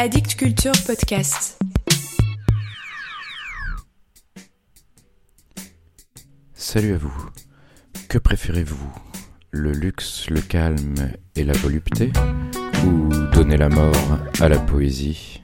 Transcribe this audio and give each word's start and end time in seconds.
Addict 0.00 0.36
Culture 0.36 0.70
Podcast. 0.86 1.58
Salut 6.54 6.94
à 6.94 6.98
vous. 6.98 7.30
Que 8.08 8.18
préférez-vous? 8.18 8.92
Le 9.50 9.72
luxe, 9.72 10.30
le 10.30 10.40
calme 10.40 10.94
et 11.34 11.42
la 11.42 11.52
volupté? 11.54 12.12
Ou 12.86 13.08
donner 13.32 13.56
la 13.56 13.68
mort 13.68 14.20
à 14.40 14.48
la 14.48 14.60
poésie? 14.60 15.42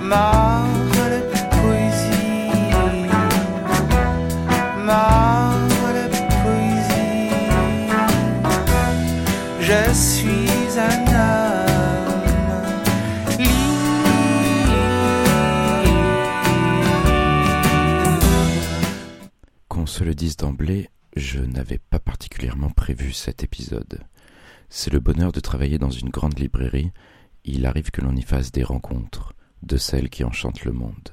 Mort 0.00 0.14
à 0.14 1.08
la 1.08 1.20
poésie. 1.50 2.48
Mort 4.78 5.58
à 5.88 5.92
la 5.94 6.08
poésie. 6.44 7.28
Je 9.60 9.92
suis 9.92 10.78
un 10.78 11.11
le 20.04 20.14
dise 20.14 20.36
d'emblée, 20.36 20.90
je 21.16 21.40
n'avais 21.40 21.78
pas 21.78 21.98
particulièrement 21.98 22.70
prévu 22.70 23.12
cet 23.12 23.44
épisode. 23.44 24.00
C'est 24.68 24.92
le 24.92 25.00
bonheur 25.00 25.32
de 25.32 25.40
travailler 25.40 25.78
dans 25.78 25.90
une 25.90 26.08
grande 26.08 26.38
librairie, 26.38 26.90
il 27.44 27.66
arrive 27.66 27.90
que 27.90 28.00
l'on 28.00 28.16
y 28.16 28.22
fasse 28.22 28.52
des 28.52 28.64
rencontres, 28.64 29.34
de 29.62 29.76
celles 29.76 30.08
qui 30.08 30.24
enchantent 30.24 30.64
le 30.64 30.72
monde. 30.72 31.10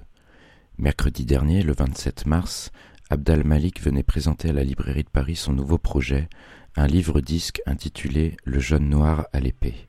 Mercredi 0.77 1.25
dernier, 1.25 1.61
le 1.61 1.73
27 1.73 2.25
mars, 2.25 2.71
Abdal 3.09 3.43
Malik 3.43 3.81
venait 3.81 4.03
présenter 4.03 4.49
à 4.49 4.53
la 4.53 4.63
librairie 4.63 5.03
de 5.03 5.09
Paris 5.09 5.35
son 5.35 5.53
nouveau 5.53 5.77
projet, 5.77 6.29
un 6.75 6.87
livre-disque 6.87 7.61
intitulé 7.65 8.37
Le 8.45 8.59
jeune 8.59 8.87
noir 8.87 9.27
à 9.33 9.39
l'épée. 9.39 9.87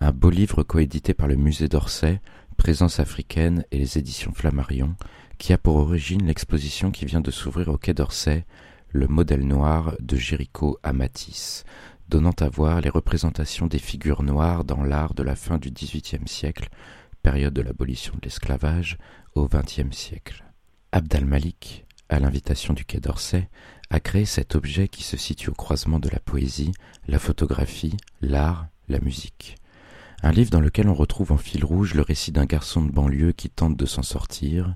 Un 0.00 0.12
beau 0.12 0.30
livre 0.30 0.62
coédité 0.62 1.14
par 1.14 1.28
le 1.28 1.36
musée 1.36 1.68
d'Orsay, 1.68 2.20
Présence 2.56 3.00
africaine 3.00 3.64
et 3.70 3.78
les 3.78 3.98
éditions 3.98 4.32
Flammarion, 4.32 4.96
qui 5.38 5.52
a 5.52 5.58
pour 5.58 5.76
origine 5.76 6.26
l'exposition 6.26 6.90
qui 6.90 7.04
vient 7.04 7.20
de 7.20 7.30
s'ouvrir 7.30 7.68
au 7.68 7.78
quai 7.78 7.94
d'Orsay, 7.94 8.44
Le 8.88 9.08
modèle 9.08 9.46
noir 9.46 9.94
de 10.00 10.16
Jéricho 10.16 10.78
à 10.82 10.92
Matisse, 10.92 11.64
donnant 12.08 12.34
à 12.40 12.48
voir 12.48 12.80
les 12.80 12.88
représentations 12.88 13.66
des 13.66 13.78
figures 13.78 14.22
noires 14.22 14.64
dans 14.64 14.82
l'art 14.82 15.14
de 15.14 15.22
la 15.22 15.36
fin 15.36 15.58
du 15.58 15.70
XVIIIe 15.70 16.26
siècle, 16.26 16.68
période 17.22 17.52
de 17.52 17.62
l'abolition 17.62 18.14
de 18.14 18.20
l'esclavage, 18.22 18.96
au 19.34 19.48
XXe 19.48 19.94
siècle. 19.94 20.44
Abdal 20.92 21.26
Malik, 21.26 21.84
à 22.08 22.20
l'invitation 22.20 22.72
du 22.72 22.84
Quai 22.84 23.00
d'Orsay, 23.00 23.48
a 23.90 24.00
créé 24.00 24.24
cet 24.24 24.54
objet 24.54 24.88
qui 24.88 25.02
se 25.02 25.16
situe 25.16 25.50
au 25.50 25.54
croisement 25.54 25.98
de 25.98 26.08
la 26.08 26.20
poésie, 26.20 26.72
la 27.08 27.18
photographie, 27.18 27.96
l'art, 28.20 28.68
la 28.88 29.00
musique. 29.00 29.56
Un 30.22 30.32
livre 30.32 30.50
dans 30.50 30.60
lequel 30.60 30.88
on 30.88 30.94
retrouve 30.94 31.32
en 31.32 31.36
fil 31.36 31.64
rouge 31.64 31.94
le 31.94 32.02
récit 32.02 32.32
d'un 32.32 32.46
garçon 32.46 32.82
de 32.82 32.90
banlieue 32.90 33.32
qui 33.32 33.50
tente 33.50 33.76
de 33.76 33.86
s'en 33.86 34.02
sortir, 34.02 34.74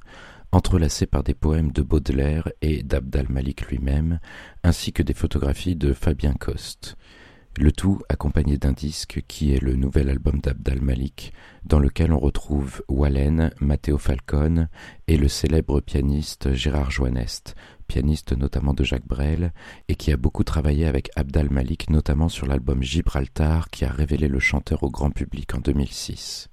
entrelacé 0.53 1.06
par 1.06 1.23
des 1.23 1.34
poèmes 1.34 1.73
de 1.73 1.83
Baudelaire 1.83 2.48
et 2.62 2.83
d'Abdal 2.83 3.27
Malik 3.29 3.69
lui-même, 3.69 4.19
ainsi 4.62 4.93
que 4.93 5.03
des 5.03 5.15
photographies 5.15 5.77
de 5.77 5.93
Fabien 5.93 6.34
Coste. 6.34 6.97
Le 7.59 7.73
tout 7.73 8.01
accompagné 8.09 8.59
d'un 8.59 8.73
disque 8.73 9.23
qui 9.27 9.53
est 9.53 9.61
le 9.61 9.75
nouvel 9.75 10.09
album 10.09 10.41
d'Abdal 10.41 10.81
Malik, 10.81 11.33
dans 11.65 11.81
lequel 11.81 12.12
on 12.12 12.19
retrouve 12.19 12.83
Wallen, 12.89 13.51
Matteo 13.61 13.98
Falcone 13.98 14.69
et 15.09 15.17
le 15.17 15.28
célèbre 15.28 15.81
pianiste 15.81 16.55
Gérard 16.55 16.93
Joannest, 16.93 17.56
pianiste 17.89 18.37
notamment 18.37 18.73
de 18.73 18.84
Jacques 18.84 19.06
Brel, 19.06 19.53
et 19.89 19.97
qui 19.97 20.12
a 20.12 20.17
beaucoup 20.17 20.45
travaillé 20.45 20.87
avec 20.87 21.11
Abdal 21.17 21.51
Malik, 21.51 21.91
notamment 21.91 22.28
sur 22.28 22.47
l'album 22.47 22.83
Gibraltar 22.83 23.69
qui 23.69 23.84
a 23.84 23.91
révélé 23.91 24.28
le 24.28 24.39
chanteur 24.39 24.84
au 24.84 24.91
grand 24.91 25.11
public 25.11 25.55
en 25.55 25.59
2006. 25.59 26.48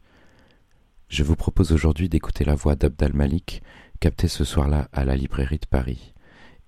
Je 1.10 1.24
vous 1.24 1.38
propose 1.38 1.72
aujourd'hui 1.72 2.10
d'écouter 2.10 2.44
la 2.44 2.56
voix 2.56 2.76
d'Abdal 2.76 3.14
Malik, 3.14 3.62
captée 4.00 4.28
ce 4.28 4.44
soir-là 4.44 4.90
à 4.94 5.06
la 5.06 5.16
librairie 5.16 5.60
de 5.60 5.68
Paris. 5.68 6.14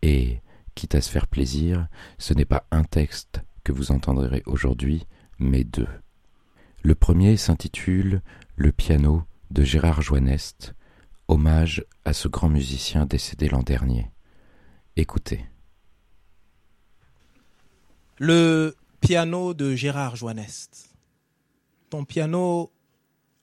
Et, 0.01 0.41
quitte 0.75 0.95
à 0.95 1.01
se 1.01 1.09
faire 1.09 1.27
plaisir, 1.27 1.87
ce 2.17 2.33
n'est 2.33 2.45
pas 2.45 2.65
un 2.71 2.83
texte 2.83 3.41
que 3.63 3.71
vous 3.71 3.91
entendrez 3.91 4.43
aujourd'hui, 4.45 5.05
mais 5.37 5.63
deux. 5.63 5.87
Le 6.81 6.95
premier 6.95 7.37
s'intitule 7.37 8.21
Le 8.55 8.71
piano 8.71 9.23
de 9.51 9.63
Gérard 9.63 10.01
Joannest, 10.01 10.73
hommage 11.27 11.83
à 12.05 12.13
ce 12.13 12.27
grand 12.27 12.49
musicien 12.49 13.05
décédé 13.05 13.49
l'an 13.49 13.63
dernier. 13.63 14.09
Écoutez. 14.95 15.45
Le 18.17 18.75
piano 19.01 19.53
de 19.53 19.75
Gérard 19.75 20.15
Joannest. 20.15 20.93
Ton 21.89 22.05
piano 22.05 22.71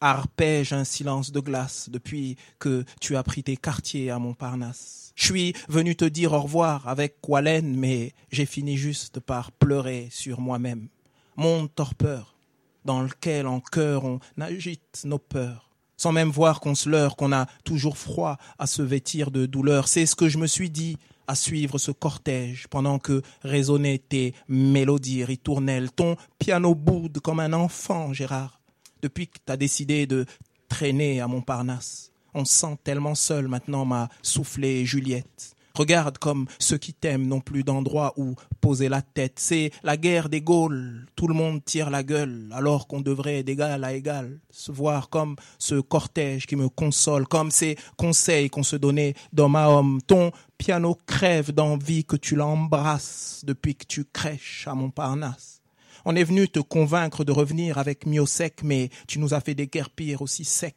arpège 0.00 0.72
un 0.72 0.84
silence 0.84 1.32
de 1.32 1.40
glace 1.40 1.88
depuis 1.90 2.36
que 2.58 2.84
tu 3.00 3.16
as 3.16 3.22
pris 3.22 3.42
tes 3.42 3.56
quartiers 3.56 4.10
à 4.10 4.18
Montparnasse. 4.18 5.12
Je 5.14 5.24
suis 5.24 5.54
venu 5.68 5.96
te 5.96 6.04
dire 6.04 6.32
au 6.32 6.40
revoir 6.40 6.88
avec 6.88 7.16
Wallen, 7.26 7.76
mais 7.76 8.12
j'ai 8.30 8.46
fini 8.46 8.76
juste 8.76 9.20
par 9.20 9.52
pleurer 9.52 10.08
sur 10.10 10.40
moi-même. 10.40 10.88
Mon 11.36 11.66
torpeur, 11.68 12.36
dans 12.84 13.02
lequel 13.02 13.46
en 13.46 13.60
cœur 13.60 14.04
on 14.04 14.20
agite 14.40 15.02
nos 15.04 15.18
peurs, 15.18 15.70
sans 15.96 16.12
même 16.12 16.30
voir 16.30 16.60
qu'on 16.60 16.74
se 16.74 16.88
leurre, 16.88 17.16
qu'on 17.16 17.32
a 17.32 17.46
toujours 17.64 17.96
froid 17.96 18.36
à 18.58 18.66
se 18.66 18.82
vêtir 18.82 19.30
de 19.30 19.46
douleur. 19.46 19.88
C'est 19.88 20.06
ce 20.06 20.16
que 20.16 20.28
je 20.28 20.38
me 20.38 20.46
suis 20.46 20.70
dit 20.70 20.98
à 21.26 21.34
suivre 21.34 21.78
ce 21.78 21.90
cortège 21.90 22.68
pendant 22.68 22.98
que 22.98 23.22
résonnaient 23.42 23.98
tes 23.98 24.34
mélodies 24.48 25.24
ritournelles. 25.24 25.90
Ton 25.90 26.16
piano 26.38 26.74
boude 26.74 27.20
comme 27.20 27.40
un 27.40 27.52
enfant, 27.52 28.12
Gérard 28.12 28.55
depuis 29.02 29.28
que 29.28 29.38
tu 29.44 29.52
as 29.52 29.56
décidé 29.56 30.06
de 30.06 30.26
traîner 30.68 31.20
à 31.20 31.28
Montparnasse. 31.28 32.10
On 32.34 32.44
se 32.44 32.52
sent 32.52 32.76
tellement 32.84 33.14
seul 33.14 33.48
maintenant, 33.48 33.84
m'a 33.84 34.08
soufflé 34.22 34.84
Juliette. 34.84 35.56
Regarde 35.76 36.16
comme 36.16 36.46
ceux 36.58 36.78
qui 36.78 36.94
t'aiment 36.94 37.26
n'ont 37.26 37.40
plus 37.40 37.62
d'endroit 37.62 38.14
où 38.16 38.34
poser 38.62 38.88
la 38.88 39.02
tête. 39.02 39.34
C'est 39.36 39.70
la 39.82 39.98
guerre 39.98 40.30
des 40.30 40.40
Gaules. 40.40 41.04
Tout 41.16 41.28
le 41.28 41.34
monde 41.34 41.62
tire 41.62 41.90
la 41.90 42.02
gueule 42.02 42.48
alors 42.54 42.86
qu'on 42.86 43.02
devrait 43.02 43.42
d'égal 43.42 43.84
à 43.84 43.92
égal 43.92 44.38
se 44.50 44.72
voir 44.72 45.10
comme 45.10 45.36
ce 45.58 45.74
cortège 45.74 46.46
qui 46.46 46.56
me 46.56 46.70
console, 46.70 47.26
comme 47.28 47.50
ces 47.50 47.76
conseils 47.98 48.48
qu'on 48.48 48.62
se 48.62 48.76
donnait 48.76 49.12
d'homme 49.34 49.56
à 49.56 49.68
homme. 49.68 50.00
Ton 50.06 50.30
piano 50.56 50.96
crève 51.06 51.52
d'envie 51.52 52.06
que 52.06 52.16
tu 52.16 52.36
l'embrasses 52.36 53.42
depuis 53.44 53.74
que 53.74 53.84
tu 53.84 54.06
crèches 54.06 54.66
à 54.66 54.74
Montparnasse. 54.74 55.60
On 56.08 56.14
est 56.14 56.22
venu 56.22 56.48
te 56.48 56.60
convaincre 56.60 57.24
de 57.24 57.32
revenir 57.32 57.78
avec 57.78 58.06
Miosec, 58.06 58.62
mais 58.62 58.90
tu 59.08 59.18
nous 59.18 59.34
as 59.34 59.40
fait 59.40 59.56
déguerpir 59.56 60.22
aussi 60.22 60.44
sec. 60.44 60.76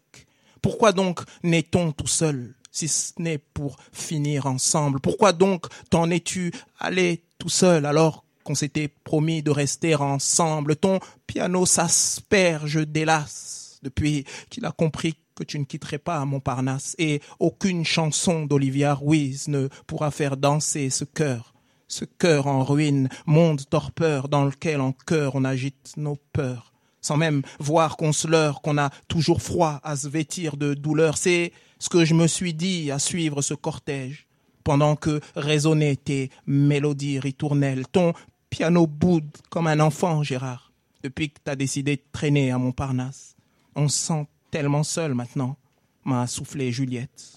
Pourquoi 0.59 0.91
donc 0.91 1.21
n'est-on 1.43 1.91
tout 1.91 2.07
seul, 2.07 2.55
si 2.71 2.87
ce 2.87 3.13
n'est 3.19 3.37
pour 3.37 3.77
finir 3.93 4.47
ensemble? 4.47 4.99
Pourquoi 4.99 5.31
donc 5.31 5.67
t'en 5.91 6.09
es-tu 6.09 6.51
allé 6.79 7.21
tout 7.37 7.47
seul 7.47 7.85
alors 7.85 8.25
qu'on 8.43 8.55
s'était 8.55 8.87
promis 8.87 9.43
de 9.43 9.51
rester 9.51 9.93
ensemble? 9.93 10.75
Ton 10.75 10.99
piano 11.27 11.63
s'asperge 11.67 12.87
d'hélas 12.87 13.77
depuis 13.83 14.25
qu'il 14.49 14.65
a 14.65 14.71
compris 14.71 15.13
que 15.35 15.43
tu 15.43 15.59
ne 15.59 15.65
quitterais 15.65 15.99
pas 15.99 16.25
Montparnasse 16.25 16.95
et 16.97 17.21
aucune 17.37 17.85
chanson 17.85 18.47
d'Olivia 18.47 18.95
Ruiz 18.95 19.47
ne 19.47 19.67
pourra 19.85 20.09
faire 20.09 20.37
danser 20.37 20.89
ce 20.89 21.03
cœur 21.03 21.53
ce 21.89 22.05
cœur 22.05 22.47
en 22.47 22.63
ruine, 22.63 23.09
monde 23.25 23.67
torpeur 23.69 24.29
dans 24.29 24.45
lequel 24.45 24.79
en 24.79 24.93
cœur 24.93 25.35
on 25.35 25.43
agite 25.43 25.93
nos 25.97 26.15
peurs, 26.31 26.71
sans 27.01 27.17
même 27.17 27.41
voir 27.59 27.97
qu'on 27.97 28.13
se 28.13 28.27
leurre, 28.27 28.61
qu'on 28.61 28.77
a 28.77 28.91
toujours 29.09 29.41
froid 29.41 29.81
à 29.83 29.97
se 29.97 30.07
vêtir 30.07 30.55
de 30.55 30.73
douleur. 30.73 31.17
C'est 31.17 31.51
ce 31.79 31.89
que 31.89 32.05
je 32.05 32.13
me 32.13 32.27
suis 32.27 32.53
dit 32.53 32.91
à 32.91 32.99
suivre 32.99 33.41
ce 33.41 33.55
cortège, 33.55 34.27
pendant 34.63 34.95
que 34.95 35.19
résonnaient 35.35 35.95
tes 35.95 36.29
mélodies 36.45 37.19
ritournelles. 37.19 37.87
Ton 37.87 38.13
piano 38.49 38.87
boude 38.87 39.29
comme 39.49 39.67
un 39.67 39.79
enfant, 39.79 40.23
Gérard, 40.23 40.71
depuis 41.03 41.31
que 41.31 41.39
t'as 41.43 41.55
décidé 41.55 41.95
de 41.95 42.03
traîner 42.11 42.51
à 42.51 42.57
Montparnasse. 42.57 43.35
On 43.75 43.87
se 43.87 43.97
sent 43.97 44.27
tellement 44.51 44.83
seul 44.83 45.15
maintenant, 45.15 45.57
m'a 46.05 46.27
soufflé 46.27 46.71
Juliette. 46.71 47.35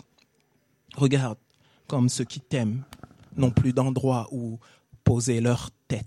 Regarde 0.95 1.39
comme 1.87 2.09
ceux 2.09 2.25
qui 2.25 2.41
t'aiment 2.41 2.85
n'ont 3.37 3.51
plus 3.51 3.73
d'endroit 3.73 4.29
où 4.31 4.59
poser 5.05 5.41
leur 5.41 5.71
tête. 5.89 6.07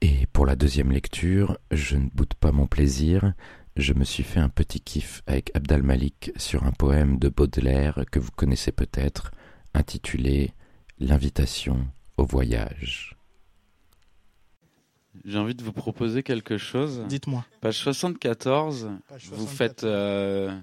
Et 0.00 0.26
pour 0.32 0.46
la 0.46 0.56
deuxième 0.56 0.92
lecture, 0.92 1.58
je 1.70 1.96
ne 1.96 2.08
boude 2.10 2.34
pas 2.34 2.52
mon 2.52 2.66
plaisir, 2.66 3.32
je 3.76 3.92
me 3.92 4.04
suis 4.04 4.22
fait 4.22 4.40
un 4.40 4.48
petit 4.48 4.80
kiff 4.80 5.22
avec 5.26 5.50
Abdal 5.54 5.82
Malik 5.82 6.32
sur 6.36 6.64
un 6.64 6.72
poème 6.72 7.18
de 7.18 7.28
Baudelaire 7.28 8.04
que 8.10 8.18
vous 8.18 8.30
connaissez 8.30 8.72
peut-être, 8.72 9.30
intitulé 9.74 10.52
L'invitation 10.98 11.86
au 12.16 12.24
voyage. 12.24 13.18
J'ai 15.26 15.38
envie 15.38 15.54
de 15.54 15.62
vous 15.62 15.74
proposer 15.74 16.22
quelque 16.22 16.56
chose. 16.56 17.04
Dites-moi. 17.06 17.44
Page 17.60 17.76
74, 17.76 18.90
Page 19.08 19.26
vous 19.26 19.46
74. 19.46 19.56
faites, 19.58 19.84
euh, 19.84 20.58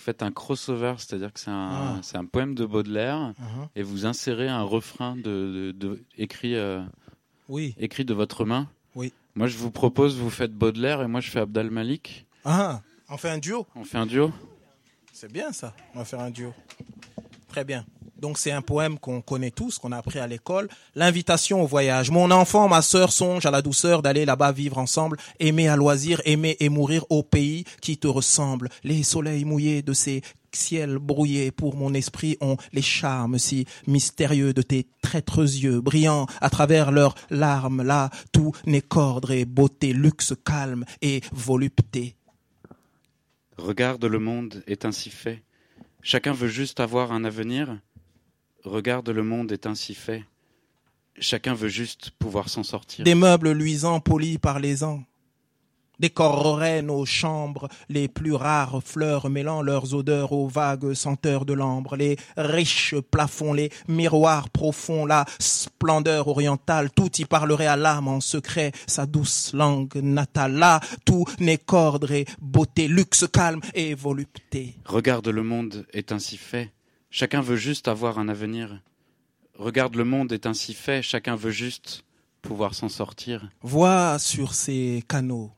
vous 0.00 0.04
faites 0.06 0.22
un 0.22 0.32
crossover, 0.32 0.94
c'est-à-dire 0.98 1.30
que 1.32 1.38
c'est 1.40 1.50
un, 1.50 2.00
Ah. 2.00 2.00
un 2.18 2.24
poème 2.24 2.54
de 2.54 2.64
Baudelaire 2.64 3.34
Uh-huh. 3.38 3.68
et 3.76 3.82
vous 3.82 4.06
insérez 4.06 4.48
un 4.48 4.62
refrain 4.62 5.14
de, 5.16 5.22
de- 5.22 5.72
de- 5.72 6.02
écrit, 6.16 6.54
euh, 6.56 6.82
Oui, 7.48 7.74
écrit 7.78 8.04
de 8.06 8.14
votre 8.14 8.44
main. 8.46 8.68
Oui. 8.94 9.12
Moi, 9.34 9.46
je 9.46 9.58
vous 9.58 9.70
propose, 9.70 10.16
vous 10.16 10.30
faites 10.30 10.52
Baudelaire 10.52 11.02
et 11.02 11.06
moi, 11.06 11.20
je 11.20 11.30
fais 11.30 11.40
Abdal 11.40 11.70
Malik. 11.70 12.24
Ah, 12.44 12.80
on 13.10 13.16
fait 13.18 13.28
un 13.30 13.38
duo? 13.38 13.66
On 13.76 13.84
fait 13.84 13.98
un 13.98 14.06
duo? 14.06 14.32
C'est 15.12 15.30
bien 15.30 15.52
ça. 15.52 15.74
On 15.94 15.98
va 15.98 16.04
faire 16.06 16.20
un 16.20 16.30
duo. 16.30 16.54
Très 17.48 17.64
bien. 17.64 17.84
Donc 18.20 18.38
c'est 18.38 18.52
un 18.52 18.62
poème 18.62 18.98
qu'on 18.98 19.22
connaît 19.22 19.50
tous, 19.50 19.78
qu'on 19.78 19.92
a 19.92 19.98
appris 19.98 20.18
à 20.18 20.26
l'école. 20.26 20.68
L'invitation 20.94 21.62
au 21.62 21.66
voyage. 21.66 22.10
Mon 22.10 22.30
enfant, 22.30 22.68
ma 22.68 22.82
sœur 22.82 23.12
songe 23.12 23.46
à 23.46 23.50
la 23.50 23.62
douceur 23.62 24.02
d'aller 24.02 24.24
là-bas 24.24 24.52
vivre 24.52 24.78
ensemble, 24.78 25.16
aimer 25.38 25.68
à 25.68 25.76
loisir, 25.76 26.20
aimer 26.24 26.56
et 26.60 26.68
mourir 26.68 27.04
au 27.08 27.22
pays 27.22 27.64
qui 27.80 27.96
te 27.96 28.06
ressemble. 28.06 28.68
Les 28.84 29.02
soleils 29.02 29.44
mouillés 29.44 29.82
de 29.82 29.92
ces 29.92 30.22
ciels 30.52 30.98
brouillés 30.98 31.50
pour 31.50 31.76
mon 31.76 31.94
esprit 31.94 32.36
ont 32.40 32.56
les 32.72 32.82
charmes 32.82 33.38
si 33.38 33.66
mystérieux 33.86 34.52
de 34.52 34.62
tes 34.62 34.86
traîtres 35.00 35.40
yeux 35.40 35.80
brillants 35.80 36.26
à 36.40 36.50
travers 36.50 36.92
leurs 36.92 37.14
larmes. 37.30 37.82
Là, 37.82 38.10
tout 38.32 38.52
n'est 38.66 38.82
qu'ordre 38.82 39.30
et 39.30 39.44
beauté, 39.44 39.92
luxe 39.92 40.34
calme 40.44 40.84
et 41.02 41.20
volupté. 41.32 42.16
Regarde, 43.56 44.04
le 44.04 44.18
monde 44.18 44.62
est 44.66 44.84
ainsi 44.84 45.10
fait. 45.10 45.42
Chacun 46.02 46.32
veut 46.32 46.48
juste 46.48 46.80
avoir 46.80 47.12
un 47.12 47.24
avenir. 47.24 47.78
Regarde, 48.64 49.08
le 49.08 49.22
monde 49.22 49.52
est 49.52 49.66
ainsi 49.66 49.94
fait. 49.94 50.24
Chacun 51.18 51.54
veut 51.54 51.68
juste 51.68 52.10
pouvoir 52.18 52.48
s'en 52.48 52.62
sortir. 52.62 53.04
Des 53.04 53.14
meubles 53.14 53.52
luisants 53.52 54.00
polis 54.00 54.38
par 54.38 54.58
les 54.58 54.84
ans. 54.84 55.02
Décoreraient 55.98 56.80
nos 56.80 57.04
chambres 57.04 57.68
les 57.90 58.08
plus 58.08 58.32
rares 58.32 58.82
fleurs 58.82 59.28
mêlant 59.28 59.60
leurs 59.60 59.94
odeurs 59.94 60.32
aux 60.32 60.48
vagues 60.48 60.94
senteurs 60.94 61.44
de 61.44 61.52
l'ambre, 61.52 61.94
les 61.94 62.16
riches 62.38 62.94
plafonds, 63.10 63.52
les 63.52 63.70
miroirs 63.86 64.48
profonds, 64.48 65.04
la 65.04 65.26
splendeur 65.38 66.28
orientale, 66.28 66.90
tout 66.90 67.10
y 67.18 67.26
parlerait 67.26 67.66
à 67.66 67.76
l'âme 67.76 68.08
en 68.08 68.20
secret, 68.20 68.72
sa 68.86 69.04
douce 69.04 69.52
langue 69.52 69.96
natale. 69.96 70.54
Là, 70.54 70.80
tout 71.04 71.26
n'est 71.38 71.58
qu'ordre 71.58 72.12
et 72.12 72.24
beauté, 72.40 72.88
luxe 72.88 73.26
calme 73.30 73.60
et 73.74 73.92
volupté. 73.94 74.76
Regarde, 74.86 75.28
le 75.28 75.42
monde 75.42 75.86
est 75.92 76.12
ainsi 76.12 76.38
fait. 76.38 76.72
Chacun 77.10 77.40
veut 77.40 77.56
juste 77.56 77.88
avoir 77.88 78.18
un 78.18 78.28
avenir. 78.28 78.80
Regarde, 79.58 79.96
le 79.96 80.04
monde 80.04 80.32
est 80.32 80.46
ainsi 80.46 80.74
fait. 80.74 81.02
Chacun 81.02 81.36
veut 81.36 81.50
juste 81.50 82.04
pouvoir 82.40 82.74
s'en 82.74 82.88
sortir. 82.88 83.50
Vois 83.62 84.18
sur 84.18 84.54
ces 84.54 85.02
canaux 85.08 85.50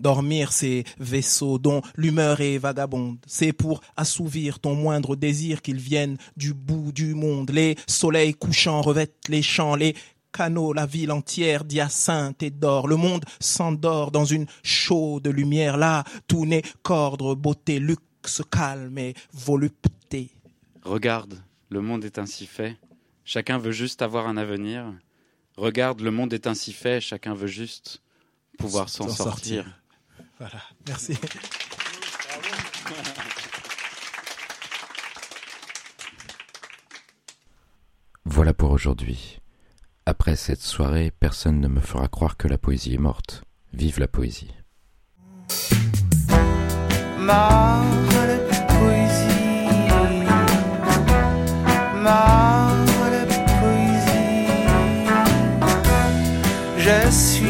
dormir 0.00 0.52
ces 0.52 0.84
vaisseaux 0.98 1.58
dont 1.58 1.82
l'humeur 1.96 2.40
est 2.40 2.58
vagabonde. 2.58 3.18
C'est 3.26 3.52
pour 3.52 3.80
assouvir 3.96 4.58
ton 4.58 4.74
moindre 4.74 5.16
désir 5.16 5.62
qu'ils 5.62 5.80
viennent 5.80 6.18
du 6.36 6.54
bout 6.54 6.92
du 6.92 7.14
monde. 7.14 7.50
Les 7.50 7.76
soleils 7.86 8.34
couchants 8.34 8.82
revêtent 8.82 9.28
les 9.28 9.42
champs, 9.42 9.74
les 9.74 9.94
canaux, 10.32 10.72
la 10.72 10.86
ville 10.86 11.12
entière 11.12 11.64
d'hyacinthe 11.64 12.42
et 12.42 12.50
d'or. 12.50 12.88
Le 12.88 12.96
monde 12.96 13.24
s'endort 13.40 14.10
dans 14.10 14.24
une 14.24 14.46
chaude 14.62 15.28
lumière. 15.28 15.76
Là, 15.76 16.04
tout 16.28 16.44
n'est 16.44 16.62
qu'ordre, 16.82 17.34
beauté, 17.34 17.78
luxe, 17.78 18.42
calme 18.50 18.98
et 18.98 19.14
volupté. 19.32 19.95
Regarde, 20.86 21.42
le 21.68 21.80
monde 21.80 22.04
est 22.04 22.16
ainsi 22.16 22.46
fait. 22.46 22.76
Chacun 23.24 23.58
veut 23.58 23.72
juste 23.72 24.02
avoir 24.02 24.28
un 24.28 24.36
avenir. 24.36 24.94
Regarde, 25.56 26.00
le 26.00 26.12
monde 26.12 26.32
est 26.32 26.46
ainsi 26.46 26.72
fait. 26.72 27.00
Chacun 27.00 27.34
veut 27.34 27.48
juste 27.48 28.02
pouvoir 28.56 28.88
s'en 28.88 29.08
sortir. 29.08 29.64
sortir. 29.64 29.82
Voilà, 30.38 30.62
merci. 30.86 31.18
Voilà 38.24 38.54
pour 38.54 38.70
aujourd'hui. 38.70 39.40
Après 40.06 40.36
cette 40.36 40.62
soirée, 40.62 41.10
personne 41.10 41.60
ne 41.60 41.66
me 41.66 41.80
fera 41.80 42.06
croire 42.06 42.36
que 42.36 42.46
la 42.46 42.58
poésie 42.58 42.94
est 42.94 42.98
morte. 42.98 43.42
Vive 43.72 43.98
la 43.98 44.06
poésie. 44.06 44.54
bless. 57.06 57.45